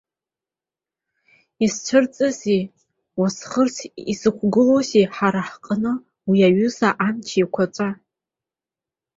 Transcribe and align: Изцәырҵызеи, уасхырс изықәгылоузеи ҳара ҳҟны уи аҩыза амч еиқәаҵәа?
Изцәырҵызеи, 1.65 2.63
уасхырс 3.19 3.75
изықәгылоузеи 4.11 5.05
ҳара 5.15 5.41
ҳҟны 5.49 5.91
уи 6.29 6.39
аҩыза 6.47 6.89
амч 7.07 7.27
еиқәаҵәа? 7.37 7.89